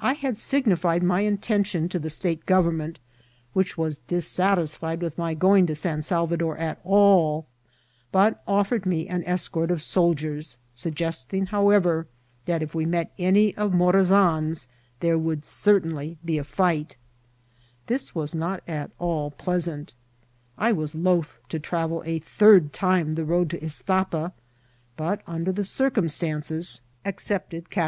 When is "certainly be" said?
15.44-16.36